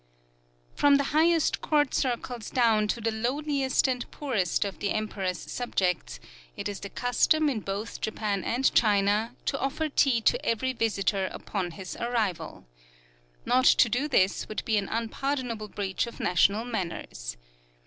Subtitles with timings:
[0.73, 6.19] From the highest court circles down to the lowliest and poorest of the Emperor's subjects,
[6.57, 11.29] it is the custom in both Japan and China to offer tea to every visitor
[11.31, 12.65] upon his arrival.
[13.45, 17.37] Not to do this would be an unpardonable breach of national manners.